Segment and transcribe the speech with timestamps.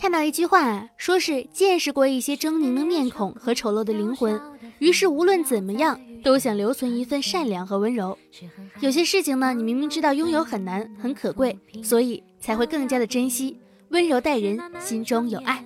[0.00, 4.40] 看到一句话，说是见识过一些狰狞的面孔和丑陋的灵魂，
[4.78, 8.16] 于是无论怎么样都想留存一份善良和温柔。
[8.80, 13.58] 有些事情呢，你明明知道拥有很难很可贵，所以才会更加的珍惜，
[13.90, 15.62] 温柔待人，心中有爱。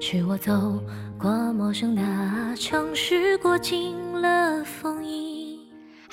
[0.00, 0.52] 是我走
[1.18, 5.43] 过陌生的城市，过尽了风雨。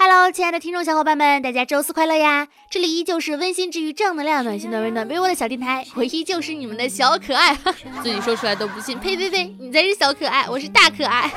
[0.03, 2.47] Hello，亲爱的听众小伙伴们，大家周四快乐呀！
[2.71, 7.55] 这里依旧是温馨治愈、正能量、暖心暖胃暖被窝的小电台，我依旧是你们的小可爱，
[8.01, 8.97] 自己说出来都不信。
[8.97, 11.31] 呸呸呸，你才是小可爱，我是大可爱。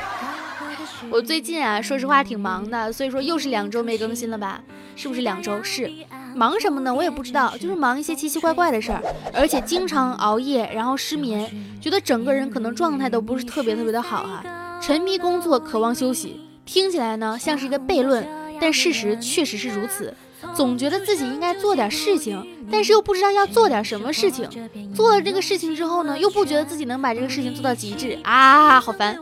[1.11, 4.59] 我最近啊，说实话挺忙的，所以说又是两周没更新了吧？
[4.95, 5.61] 是不是两周？
[5.61, 5.91] 是。
[6.33, 6.91] 忙什么呢？
[6.91, 8.99] 我也不知道，就是忙一些奇奇怪怪的事儿，
[9.31, 11.47] 而且经常熬夜，然后失眠，
[11.79, 14.43] 觉得整个人可能状态都不是特别特别的好哈。
[14.81, 18.27] 沉迷工作，渴望休息，听起来呢像是一个悖论，
[18.59, 20.13] 但事实确实是如此。
[20.53, 24.47] 总觉得自己应该做点事情，但是又不知道要做点什么事情。
[24.93, 29.17] 做了这个事情之后呢，又不觉得自己能把这个事情做到极致啊，好烦。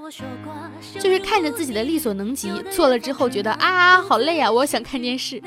[1.00, 5.42] 就是看着自己的力所能及，做了之后觉得啊，好累啊，我想看电视。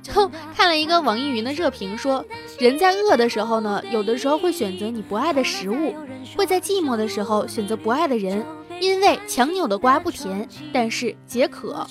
[0.00, 2.24] 就看了一个网易云的热评，说
[2.58, 5.92] 人在饿的时候呢，有的时候会选择你不爱的食物；
[6.36, 8.44] 会在寂寞的时候选择不爱的人，
[8.80, 11.86] 因为强扭的瓜不甜，但是解渴。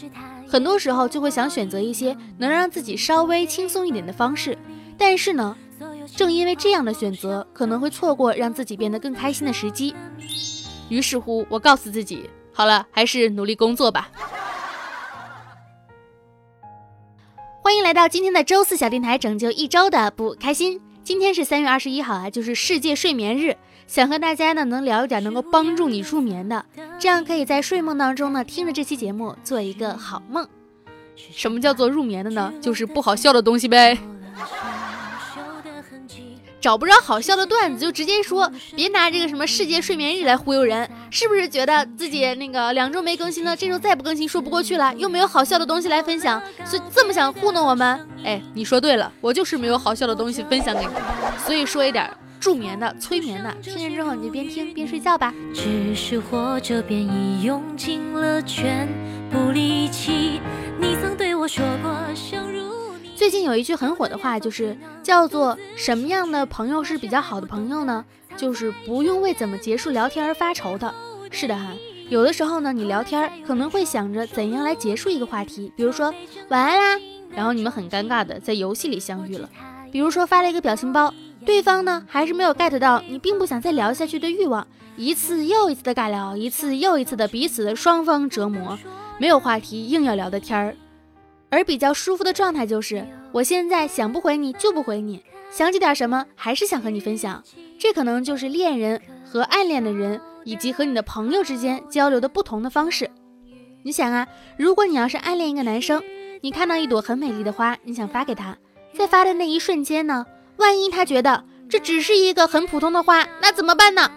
[0.52, 4.58] 很多时候就会想选择一些能让自己稍微轻松一点的方式，
[4.98, 5.56] 但是呢，
[6.14, 9.96] 正因为这样的选择，可能会错过让自己变得更开心的时机。
[10.90, 14.12] 于是乎，我告诉自己，好了，还是努力工作吧。
[17.64, 20.82] 欢迎来到今天的周四小电台，拯救一周的不开心。
[21.02, 23.56] 今天是三月二十一号啊，就是世界睡眠日，
[23.92, 26.66] 想和大家呢能聊一点能够帮助你入眠的，
[26.98, 30.48] 这样可以在睡梦当中呢听着这期节目做一个好梦。
[31.18, 32.54] 什么叫做入眠的呢？
[32.62, 33.98] 就是不好笑的东西呗。
[36.62, 48.08] 找不着好笑的段子就直接说，别拿这个什么世界睡眠日来忽悠人，是不是觉得自己那个两周没更新了，这周再不更新说不过去了，又没有好笑的东西来分享，所以这么想糊弄我们？
[48.24, 50.92] 哎，你说对了，我就是没有好笑的东西分享给你，
[51.46, 52.10] 所以说一点
[52.42, 55.32] 助眠的、催眠的，听完之后你就边听边睡觉吧。
[55.54, 58.90] 只是活着便已用尽了全
[59.30, 60.42] 部力气，
[60.80, 62.72] 你曾对我说过生如。
[63.16, 68.04] 最近有一句很火的话，就是叫做什么样的朋友是比较好的朋友呢？
[68.36, 70.92] 就是不用为怎么结束聊天而发愁的。
[71.30, 71.76] 是的哈，
[72.10, 76.12] 有的时候呢，你聊天可能会想着怎样来结束一个话题，比如说
[76.50, 79.48] 晚安啦，然后你们很尴尬的在游戏里相遇了，
[79.92, 81.14] 比如说发了一个表情包，
[81.46, 84.66] 对方呢还是没有 get 到你并不想再聊下去的欲望，
[84.96, 88.78] 一次又一次的尬聊，一次又一次的彼此的双方折磨，
[89.18, 90.76] 没有话题硬要聊的天儿。
[91.50, 97.44] 而比较舒服的状态就是，我现在想不回你就不回你，想起点什么还是想和你分享。
[97.78, 103.10] 这可能就是恋人和暗恋的人，以及和你的朋友之间交流的不同的方式。
[103.84, 104.28] 你想啊，
[104.58, 106.02] 如果你要是暗恋一个男生，
[106.42, 108.56] 你看到一朵很美丽的花，你想发给他，
[108.94, 110.26] 在发的那一瞬间呢，
[110.62, 114.10] 万一他觉得这只是一个很普通的花，那怎么办呢？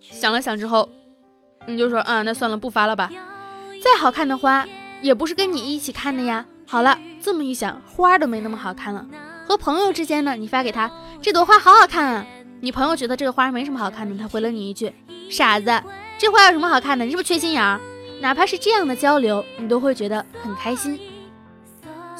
[0.00, 0.88] 想了想之后，
[1.66, 3.10] 你就说啊，那算了，不发了吧。
[3.82, 4.66] 再好看的花，
[5.02, 6.46] 也不是跟你一起看的呀。
[6.66, 9.04] 好了，这么一想，花都没那么好看了。
[9.48, 10.90] 和朋友之间呢，你发给他
[11.22, 12.26] 这朵花好好看啊，
[12.60, 14.92] 你朋友觉得这个花没什么好看的，他回了你一句
[15.30, 15.82] ：“傻子，
[16.18, 17.04] 这花有什么好看的？
[17.04, 17.80] 你是不是缺心眼儿？”
[18.20, 20.98] 哪怕是这样的交流，你都会觉得很开心。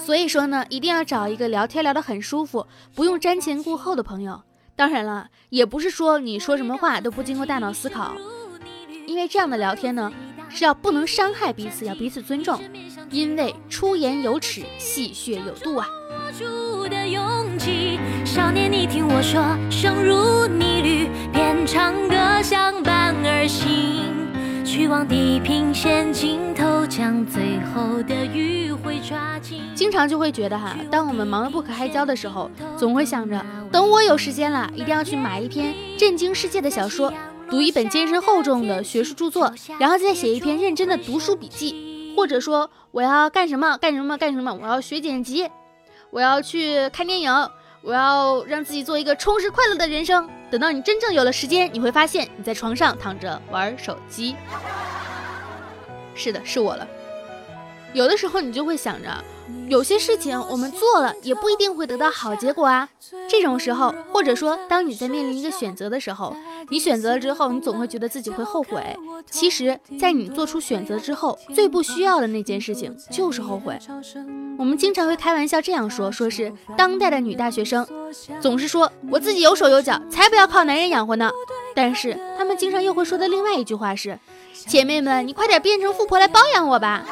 [0.07, 4.41] 所以说呢，一定要找一个聊天聊得很舒服，不用瞻前顾后的朋友。
[4.77, 8.15] 当然了，也不是说你说什么话都不经过大脑思考，
[9.05, 10.13] 因为这样的聊天呢，
[10.49, 12.63] 是要不能伤害彼此，要彼此尊重。
[13.11, 15.89] 因为出言有尺，戏谑有度啊。
[18.25, 19.43] 少年，你听我说，
[19.73, 24.05] 声如逆旅，便唱歌相伴而行，
[24.65, 26.13] 去往地平线
[29.75, 37.13] 经常就会觉得哈，当我们忙得不可开交的时候，总会想着，等我有时间了，一定要去买一篇震惊世界的小说，
[37.51, 42.15] 读一本艰深厚重的学术著作，然后再写一篇认真的读书笔记。
[42.17, 44.59] 或者说我要干什么干什么干什么？
[44.63, 45.47] 我要学剪辑，
[46.11, 47.31] 我要去看电影，
[47.83, 50.27] 我要让自己做一个充实快乐的人生。
[50.51, 54.35] 等到你真正有了时间，你会发现你在床上躺着玩手机。
[56.17, 56.89] 是的，是我了。
[57.93, 59.09] 有的时候你就会想着，
[59.69, 62.89] 有些事情我们做了也不一定会得到好结果啊。
[63.29, 66.37] 这种时候，或者说当你在面临一个选择的时候，
[66.69, 68.83] 你选择了之后，你总会觉得自己会后悔。
[69.31, 73.79] 其实，在你做出选择之后，最不需要的那件事情就是后悔。
[74.59, 77.87] 我们经常会开玩笑这样说，说是当代的女大学生
[78.41, 81.31] 总是说我自己有手有脚，才不要靠男人养活呢。
[81.75, 84.19] 但是她们经常又会说的另外一句话是：
[84.67, 87.05] 姐妹们，你快点变成富婆来包养我吧。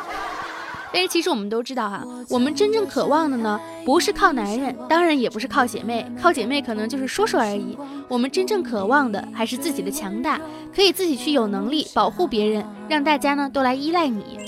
[0.94, 7.76] 但是其实我们都知道哈，我们真正渴望的呢，不是靠男人，当然也不是靠姐妹，靠姐妹可能就是说说而已。
[8.06, 10.40] 我们真正渴望的还是自己的强大，
[10.72, 14.38] 可以自己去有能力保护别人，让大家呢都来依赖你。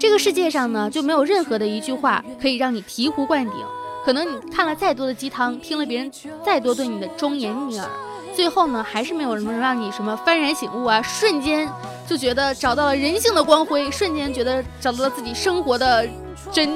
[0.00, 3.54] 这个世界上呢，就没有任何的一句话可以让你醍醐灌顶。
[4.04, 6.10] 可能你看了再多的鸡汤，听了别人
[6.44, 7.88] 再多对你的忠言逆耳，
[8.34, 11.70] 最后呢，还是没有能让你什么幡然醒悟啊，瞬间。
[12.04, 16.06] 就觉得找到了人性的光辉，瞬间觉得找到了自己生活的
[16.50, 16.68] 真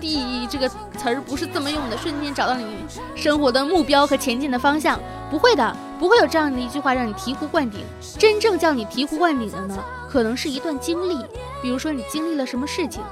[0.00, 0.48] 谛。
[0.48, 2.78] 这个词儿不是这么用的，瞬间找到你
[3.14, 4.98] 生活的目标和前进的方向。
[5.30, 7.84] 不会的，不会有这样的一句话让你醍醐灌顶。
[8.18, 9.78] 真正叫你醍醐灌顶的呢，
[10.10, 11.18] 可能是一段经历，
[11.60, 13.02] 比如说你经历了什么事情，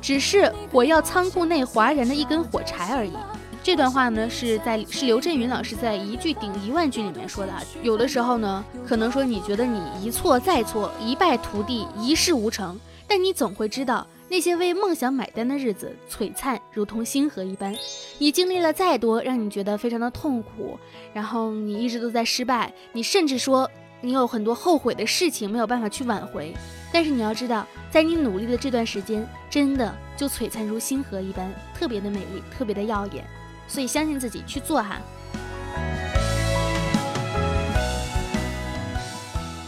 [0.00, 3.12] 只是火药仓库内哗然的一根火柴而已。
[3.64, 7.52] 这段话呢，是在是刘震云老师在一句顶一万句里面说的。
[7.80, 12.76] 有的时候呢，可能说你觉得你一错再错，一败涂地，一事无成，
[13.06, 17.72] 但你总会知道，那些为梦想买单的日子璀璨如同星河一般。
[18.18, 20.76] 你经历了再多，让你觉得非常的痛苦，
[21.14, 23.70] 然后你一直都在失败，你甚至说
[24.00, 26.52] 你有很多后悔的事情没有办法去挽回。
[26.92, 31.48] 但是你要知道，在你努力的这段时间，真的就璀璨如星河一般，
[31.78, 33.24] 特别的美丽，特别的耀眼。
[33.72, 35.00] 所以相信自己去做哈。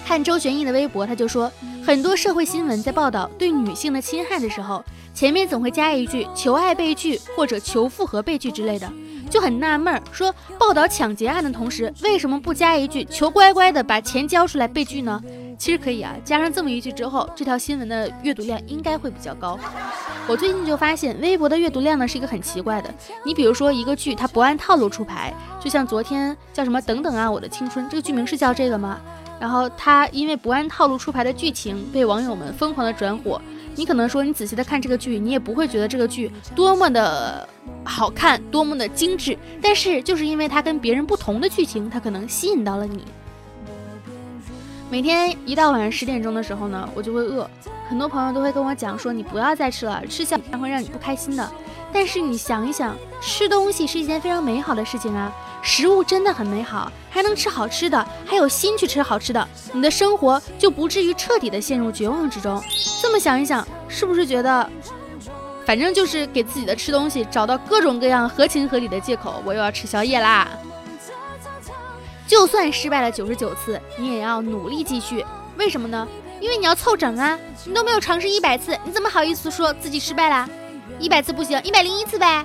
[0.06, 1.50] 看周旋毅的微博，他就说，
[1.82, 4.84] 很多社会新闻在报道对女性的侵害的时候，
[5.14, 8.92] 前面总会加一句“求爱被拒”或者“求复合被拒”之类的，
[9.30, 15.20] 就很纳闷儿，说报道抢劫案的同时，为什么不加一句“求乖乖的把钱交出来被拒”呢？
[15.58, 19.58] 其实可以啊，加上这么一句之后，这条新闻的阅读量应该会比较高。
[20.26, 22.92] 我最近就发现，微博的阅读量呢是一个很奇怪的。
[23.24, 29.00] 你比如说一个剧，它不按套路出牌，就像昨天叫什么“等等啊，我的青春”这个剧名是叫这个吗？
[29.40, 33.40] 然后它因为不按套路出牌的剧情，被网友们疯狂的转火。
[33.76, 37.46] 你可能说你仔细的看这个剧，你也不会觉得这个剧多么的
[37.82, 39.36] 好看，多么的精致。
[39.60, 43.04] 但是就是因为它跟别人不同的剧情，它可能吸引到了你。
[44.90, 47.48] 每天一到晚上十点钟的时候呢，我就会饿。
[47.88, 51.50] 很多朋友都会跟我讲说，你不要再吃了，吃下会让你不开心的。
[51.92, 55.32] 但是你想一想，吃东西是一件非常美好的事情啊，
[55.62, 62.62] 食物真的很美好，还能吃好吃的，还有心去吃好吃的，你的生活就不至于彻底的陷入绝望之中。
[63.00, 64.68] 这么想一想，是不是觉得，
[65.66, 70.48] 反正就是给自己的吃东西找到各种各样合情合理的借口，我又要吃宵夜啦。
[72.26, 75.24] 就算失败了九十九次，你也要努力继续。
[75.58, 76.06] 为什么呢？
[76.40, 77.38] 因为你要凑整啊！
[77.64, 80.48] 你都没有尝试一百次，你怎么好意思说自己失败啦？
[80.98, 82.44] 一百次不行，一百零一次呗。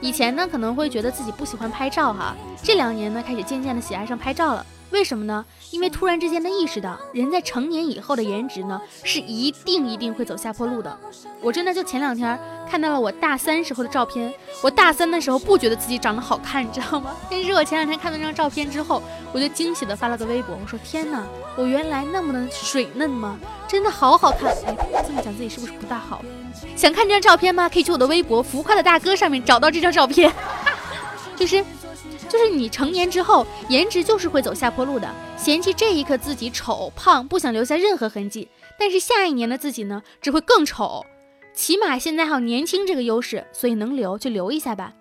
[0.00, 4.66] 以前呢，可能会觉得自己不喜欢拍照哈，这两年呢，开始渐渐的喜爱上拍照了。
[4.90, 5.44] 为什么呢？
[5.70, 10.98] 因为突然之间的意识到，人在成年以后的颜值呢，是一定一定会走下坡路的。
[11.40, 12.38] 我真的就前两天
[12.68, 14.32] 看到了我大三时候的照片，
[14.62, 17.14] 我大三的时候不觉得自己长得好看，你知道吗？
[17.30, 19.00] 但是我前两天看到这张照片之后，
[19.32, 21.24] 我就惊喜的发了个微博，我说天哪，
[21.56, 23.38] 我原来那么的水嫩吗？
[23.68, 24.50] 真的好好看！
[24.66, 24.76] 哎，
[25.06, 26.20] 这么讲自己是不是不大好？
[26.76, 27.68] 想看这张照片吗？
[27.68, 30.32] 可以去我的微博“浮夸的大哥”上面找到这张照片，
[31.36, 31.64] 就是。
[32.28, 35.08] 就是你成年之后，颜值就是会走下坡路的。
[35.36, 38.48] 嫌弃这一刻自己丑胖，不想留下任何痕迹，
[38.78, 41.04] 但是下一年的自己呢，只会更丑。
[41.52, 44.92] 起码现在还有年轻这个优势，所以能留就留一下吧。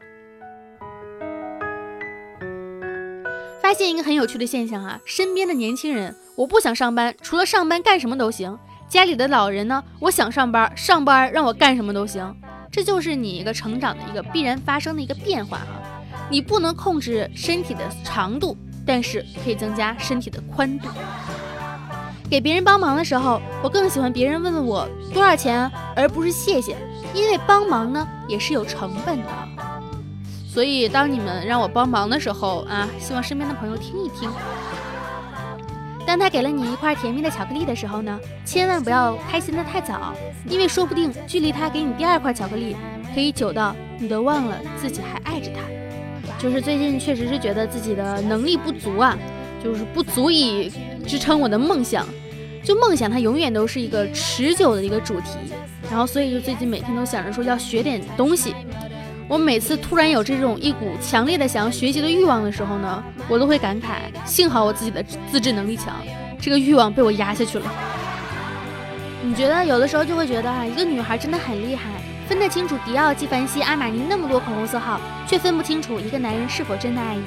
[3.61, 8.57] 发现一个很有趣的现象啊，身边的年轻人，我不想上班，除了上班干什么都行；
[8.89, 12.35] 家里的老人呢，我想上班，上班让我干什么都行。
[12.71, 15.88] 这就是你一个成长的一个必然发生的一个变化啊。
[16.29, 18.55] 你不能控制身体的长度，
[18.85, 20.87] 但是可以增加身体的宽度。
[22.29, 26.77] 给别人帮忙的时候，我更喜欢别人问问我多少钱，而不是谢谢，
[27.13, 29.27] 因为帮忙呢也是有成本的。
[30.47, 34.29] 所以当你们让我帮忙的时候啊，希望身边的朋友听一听。
[36.05, 40.13] 当他给了你一块甜蜜的巧克力的时候呢，千万不要开心的太早，
[40.47, 42.75] 因为说不定距离他给你第二块巧克力，
[43.13, 45.61] 可以久到你都忘了自己还爱着他。
[46.39, 49.17] 就是最近确实是觉得自己的能力不足啊，
[49.63, 50.71] 就是不足以
[51.05, 52.07] 支撑我的梦想。
[52.63, 55.29] 就梦想它永远都是一个持久的一个主题，
[55.89, 58.53] 然后所以就最近每天都想着说要学点东西。
[59.27, 65.95] 我每次突然有这种一股强烈的想要学习的欲望的时候呢，我都会感慨，幸好我自己的自制能力强，
[66.39, 67.65] 这个欲望被我压下去了。
[69.23, 71.89] 你觉得有的时候就会觉得啊，一个女孩真的很厉害，
[72.29, 77.23] 分得清楚迪奥、纪梵希、阿玛尼那么多口红色号，却分不清楚一个男人是否真的爱你。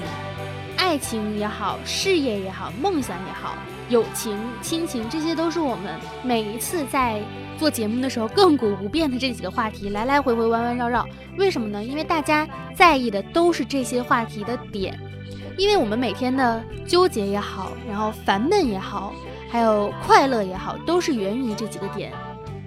[0.76, 3.56] 爱情也好，事业也好，梦想也好，
[3.88, 7.20] 友情、亲情，这些都是我们每一次在。
[7.58, 11.06] 做节目的时候，亘古不变的这几个话题，来来回回，弯弯绕绕，
[11.36, 11.82] 为什么呢？
[11.82, 14.98] 因为大家在意的都是这些话题的点，
[15.56, 19.12] 因为我们每天的纠结也好，然后烦闷也好，
[19.50, 22.12] 还有快乐也好，都是源于这几个点。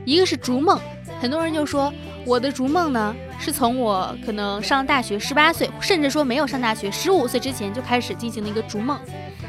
[0.06, 0.80] 一个是逐梦，
[1.26, 1.92] 很多人就说
[2.24, 9.00] 我的逐梦呢，是从我可能上大学十八岁，甚至说没有上大学十五岁之前就开始进行了一个逐梦。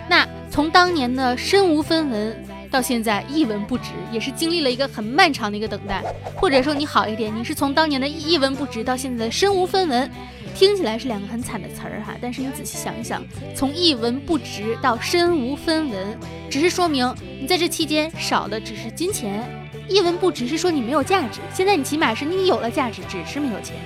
[0.08, 2.34] 那从当年的身无分文。
[2.68, 6.02] 到现在一文不值，也是经历了一个很漫长的一个等待。
[6.34, 10.10] 或者说你好一点，你是从当年的一文不值到现在的身无分文，
[10.52, 12.14] 听起来是两个很惨的词儿哈。
[12.20, 16.18] 但是你仔细想一想，从一文不值到身无分文，
[16.50, 19.48] 只是说明你在这期间少的只是金钱。
[19.88, 23.76] 一文不值是说你没有价值，现在你起码是你有了价值，只是没有钱。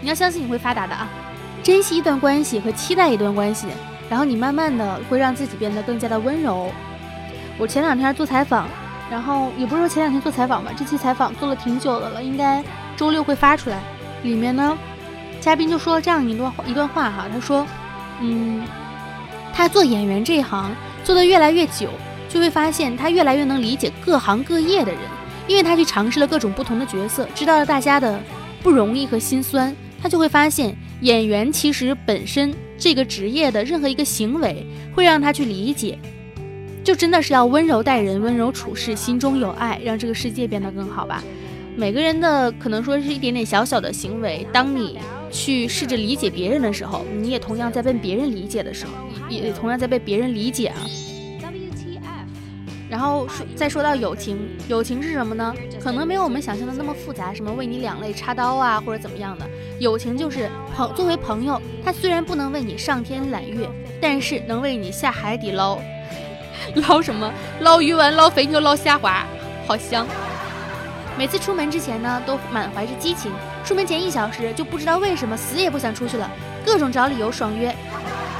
[0.00, 1.08] 你要相信你会发达的啊！
[1.62, 3.68] 珍惜一段关系和期待一段关系，
[4.10, 6.70] 然后你慢慢的会让自己变得更加的温柔。
[7.56, 8.68] 我前两天做采访，
[9.10, 12.62] 然后也不是说前两天做采访吧，这期采访做了挺久的了，应该
[12.96, 13.80] 周六会发出来。
[14.24, 14.76] 里面呢，
[15.40, 17.66] 嘉宾就说了这样一段一段话哈，他说，
[18.20, 18.66] 嗯，
[19.52, 21.88] 他做演员这一行做的越来越久，
[22.28, 25.00] 就会发现他越来越能理解各行各业的人，
[25.46, 28.18] 因为他去尝试了各种不同的角色，知道了大家的
[28.62, 35.98] 不容易和心酸，他就会发现演员其实本身这个职业的任何一个行为，会让他去理解。
[36.82, 41.24] 就真的是要温柔待人，温柔处事，心中有爱，让这个世界变得更好吧。
[41.76, 44.98] 每个人的可能说是一点点小小的行为，当你
[45.30, 48.92] 去试着理解别人的时候，你也同样在被别人理解的时候，
[49.28, 50.76] 也同样在被别人理解啊。
[52.94, 55.52] 然后说再说到友情，友情是什么呢？
[55.82, 59.44] 可能没有我们想象的那么复杂，什么为你两肋插刀啊，或者怎么样的。
[59.80, 63.68] 友情就是朋，作为朋友，他虽然不能为你上天揽月，
[64.00, 65.76] 但是能为你下海底捞。
[66.88, 67.28] 捞什么？
[67.62, 69.26] 捞鱼丸、捞肥牛、捞虾滑，
[69.66, 70.06] 好香！
[71.18, 73.32] 每次出门之前呢，都满怀着激情。
[73.64, 76.30] 出门前一小时就不知道为什么死也不想出去了，
[76.64, 77.74] 各种找理由爽约。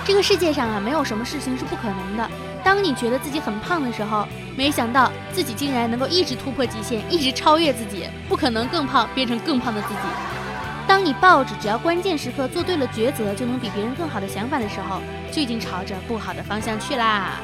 [0.04, 2.30] 这个世界上啊，没有什么事情是不可能的。
[2.64, 10.00] 当你觉得自己很胖的时候，没想到自己竟然能够一直突破极限，一直超越自己，不可能更胖，变成更胖的自己。
[10.86, 17.38] 当你抱着只要关键时刻做对了抉择就能比别人更好的想法的时候，就已经朝着不好的方向去啦。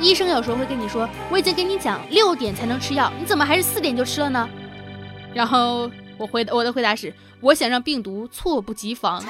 [0.00, 4.48] 医生有时候会跟你说：“我已经跟你讲六点才能吃药，你怎么还是四点就吃了呢？”
[5.32, 9.22] 然后我回我的回答是：“我想让病毒猝不及防。”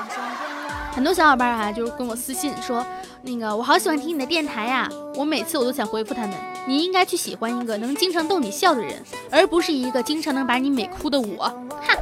[0.93, 2.85] 很多小伙伴啊，就是跟我私信说
[3.23, 6.33] ：“那个我好喜欢听你的电台呀！”我每次我都想回复他们
[6.67, 11.45] ：“你应该去喜欢一个能经常逗你笑的人，而不是一个经常能把你美哭的我。”
[11.81, 11.97] 哈！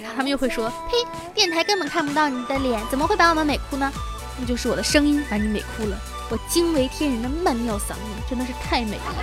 [0.00, 0.96] 然后他们又会说：“呸！
[1.34, 3.92] 电台根本看不到你的脸，怎么会把我们美哭呢？
[4.40, 5.96] 那就是我的声音把你美哭了。”
[6.28, 9.14] 我惊为天人的曼妙嗓音真的是太美了。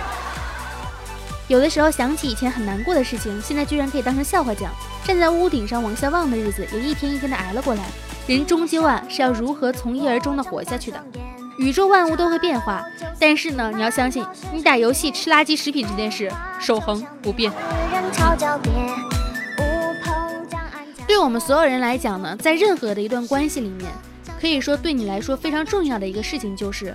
[1.48, 4.70] 有的时候想起以前很难过的事情，现在居然可以当成笑话讲。
[5.04, 7.82] 站在屋顶上往下望的日子，也一天一天的挨了过来。
[8.26, 10.98] 人终究啊是要如何从一而终的活下去的。
[11.58, 12.84] 宇宙万物都会变化，
[13.18, 17.52] 但是呢，你要相信，你打游戏吃垃圾食品这件事守恒不变。
[21.06, 23.90] 对我们所有人来讲呢，在任何的一段关系里面。
[24.40, 26.94] 可以说，对你来说非常重要的一个事情就是，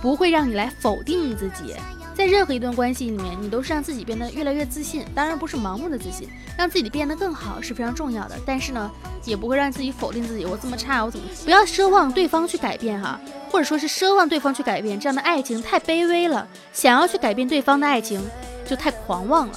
[0.00, 1.74] 不会让你来否定你自己。
[2.14, 5.04] 在任何一段关系里面，你都是让自己变得越来越自信。
[5.14, 8.36] 当然不是盲目的自信，让自己变得更好是非常重要的。
[8.44, 8.90] 但是呢，
[9.24, 10.44] 也不会让自己否定自己。
[10.44, 13.18] 我这么差，我怎么不要奢望对方去改变哈？
[13.50, 16.46] 或者说是奢望对方去改变，这样的爱情太卑微了。
[16.72, 18.20] 想要去改变对方的爱情，
[18.66, 19.54] 就太狂妄了。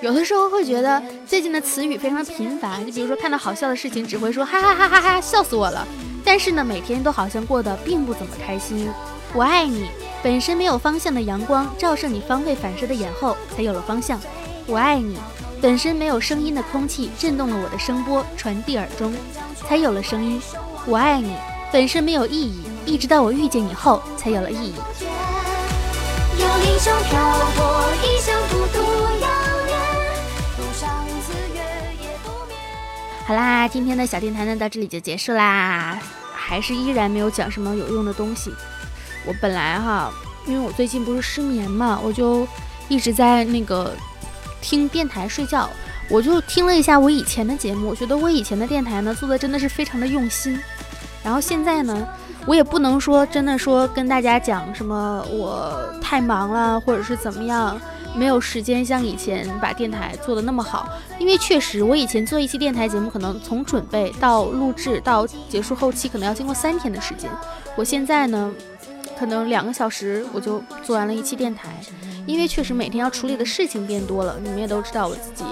[0.00, 5.86] 有的时候会觉得最近的词语非常频繁，就比如说看到好笑的事情，只会说哈哈哈哈哈，笑死我了。
[6.24, 8.88] 但是呢，每天都好像过得并不怎么开心。
[9.32, 9.88] 我爱你，
[10.22, 14.20] 本身没有方向的阳光照射你方位反射的眼后，才有了方向。
[14.66, 15.16] 我爱你，
[15.60, 19.12] 本身没有声音的空气震动了我的声波传递耳中，
[19.66, 20.40] 才有了声音。
[20.86, 21.34] 我爱你，
[21.72, 24.74] 本身没有意义，一直到我遇见你后，才有了意义。
[33.26, 35.98] 好啦，今天的小电台呢到这里就结束啦，
[36.32, 38.52] 还是依然没有讲什么有用的东西。
[39.26, 40.12] 我本来哈，
[40.46, 42.46] 因为我最近不是失眠嘛，我就
[42.88, 43.92] 一直在那个
[44.60, 45.68] 听电台睡觉。
[46.10, 50.60] 我就听了一下我以前的节目，我觉得我以前的电台呢做的真的是非常的用心。
[51.24, 52.06] 然后现在呢，
[52.44, 57.80] 我也不能说真的说跟大家讲什么我太忙了，或者是怎么样，
[58.14, 60.88] 没有时间像以前把电台做的那么好。
[61.18, 67.30] 因为确实我以前做一期电台节目，可能从准备到录制到结束后期，可能要经过三天的时间。
[67.76, 68.52] 我现在呢，
[69.18, 71.68] 可能两个小时我就做完了一期电台。
[72.24, 75.42] 因为确实每天要处理的事情变多了，你们也都知道，我自己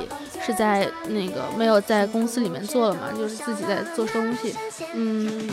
[0.41, 4.55] 是在那个没有在公司里面做了嘛，就是自己在做东西，
[4.95, 5.51] 嗯，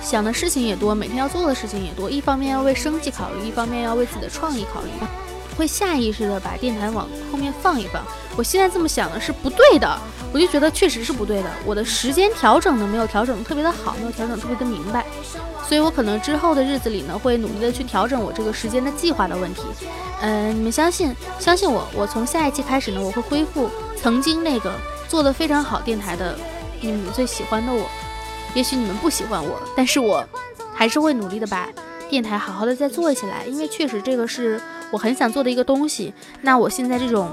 [0.00, 4.88] 想的事情也多，每天要做的事情也多，一方面要为生计考虑，一方面要为自己的创意考虑，
[5.56, 8.02] 会下意识的把电台往后面放一放。
[8.36, 9.98] 我现在这么想的是不对的，
[10.32, 11.50] 我就觉得确实是不对的。
[11.64, 15.06] 我的时间调整呢没有调整的特别的好，没有调整特别的明白，
[15.66, 19.62] 所以我可能之后的日子里呢会努力的去调整我这个时间的计划的问题。
[20.20, 23.70] 嗯，你们相信相信我，我从下一期开始呢，我会恢复
[24.00, 24.72] 曾经那个
[25.08, 26.38] 做的非常好电台的
[26.80, 27.86] 你们最喜欢的我。
[28.54, 30.26] 也许你们不喜欢我，但是我
[30.74, 31.68] 还是会努力的把
[32.08, 34.60] 电台好好的再做起来，因为确实这个是
[34.96, 36.14] 我很想做的一个东西。
[36.40, 37.28] 那我现在这种。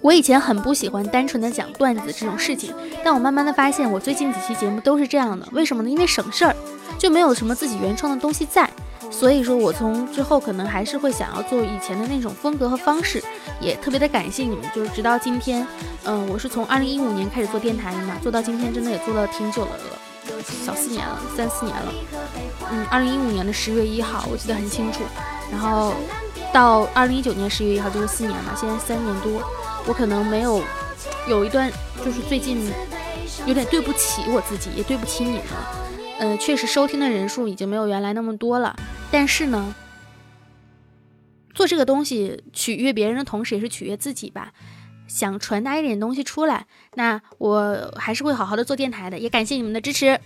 [0.00, 5.46] 我以前很不喜欢单纯的讲段子这种事情，但我慢慢的发现，我最近几期节目都是这样的。
[5.52, 5.90] 为什么呢？
[5.90, 6.56] 因为省事儿，
[6.98, 8.68] 就没有什么自己原创的东西在。
[9.10, 13.22] 所以说我从之后可能还是会想要做以前的那种风格和方式。
[13.60, 15.64] 也特别的感谢你们，就是直到今天，
[16.04, 19.70] 嗯，我是从二零一五年开始做电台的嘛，做到今天真的也做了挺久了，
[20.64, 21.92] 小四年了，三四年了。
[22.72, 25.00] 嗯，二零一五年的十月一号，我记得很清楚。
[25.52, 25.92] 然后
[26.52, 29.42] 到二零一九年十月一号就是四年嘛，现在三年多。
[29.86, 30.62] 我可能没有
[31.28, 31.70] 有一段，
[32.04, 32.70] 就是最近
[33.46, 35.44] 有点对不起我自己，也对不起你们。
[36.18, 38.76] 呃，确实收听的人数已经没有原来那么多了。
[39.10, 39.74] 但是呢，
[41.54, 44.52] 做这个东西取悦别人的同时，也是取悦自己吧。
[45.06, 49.18] 想传达一点东西出来，那我还是会好好的做电台的。
[49.18, 50.20] 也感谢你们的支持。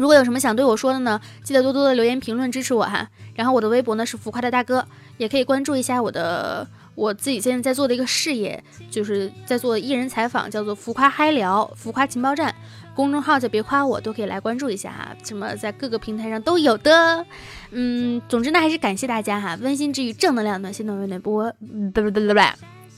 [0.00, 3.08] 如果有什么想对我说的呢，记得多多的留言评论支持我哈。
[3.34, 4.86] 然后我的微博呢是浮夸的大哥，
[5.18, 6.66] 也可以关注一下我的。
[6.94, 12.54] 我自己现在在做的一个事业，就是在做艺人采访，叫做“浮夸嗨聊”、“浮夸情报站”，
[12.96, 15.14] 公众号叫“别夸我”，都可以来关注一下哈。
[15.22, 17.26] 什么在各个平台上都有的。
[17.70, 19.58] 嗯，总之呢，还是感谢大家哈。
[19.60, 21.52] 温馨治愈，正能量，暖心暖胃暖播。
[21.92, 22.40] 不不不不不，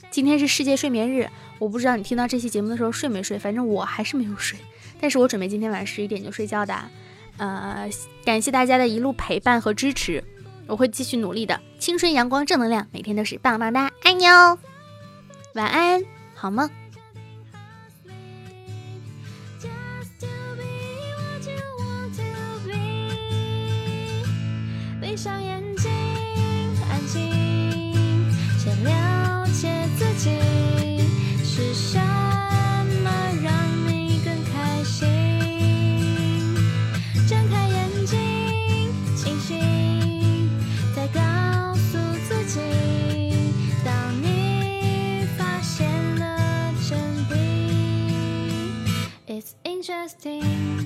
[0.09, 1.27] 今天是世界睡眠日，
[1.59, 4.57] 我不知道你听到这期节目的时候睡没睡，反正我还是没有睡。
[4.99, 6.75] 但是我准备今天晚上十一点就睡觉的。
[7.37, 7.89] 呃，
[8.25, 10.23] 感谢大家的一路陪伴和支持。
[10.67, 14.57] 我会继续努力的，青春阳光正能量，每天都是棒棒哒，爱你哦，
[15.55, 16.03] 晚安，
[16.35, 16.69] 好梦。
[49.89, 50.78] just things.